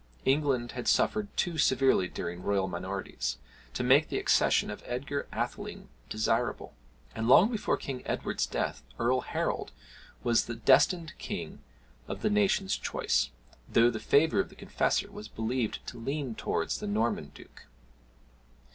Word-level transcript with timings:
England 0.25 0.71
had 0.71 0.87
suffered 0.87 1.27
too 1.37 1.59
severely 1.59 2.07
during 2.07 2.41
royal 2.41 2.67
minorities, 2.67 3.37
to 3.71 3.83
make 3.83 4.09
the 4.09 4.17
accession 4.17 4.71
of 4.71 4.81
Edgar 4.87 5.27
Atheling 5.31 5.89
desirable; 6.09 6.73
and 7.13 7.27
long 7.27 7.51
before 7.51 7.77
King 7.77 8.01
Edward's 8.07 8.47
death, 8.47 8.81
Earl 8.97 9.21
Harold 9.21 9.71
was 10.23 10.45
the 10.45 10.55
destined 10.55 11.13
king 11.19 11.61
of 12.07 12.23
the 12.23 12.31
nation's 12.31 12.75
choice, 12.77 13.29
though 13.71 13.91
the 13.91 13.99
favour 13.99 14.39
of 14.39 14.49
the 14.49 14.55
Confessor 14.55 15.11
was 15.11 15.27
believed 15.27 15.85
to 15.85 15.99
lean 15.99 16.33
towards 16.33 16.79
the 16.79 16.87
Norman 16.87 17.29
duke. 17.35 17.67